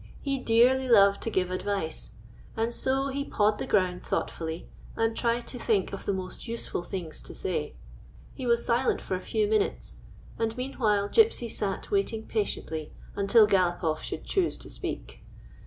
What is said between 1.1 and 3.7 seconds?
to give advice, and so he pawed the